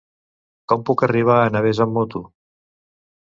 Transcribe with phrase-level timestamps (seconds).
[0.71, 2.23] Com puc arribar a Navès amb moto?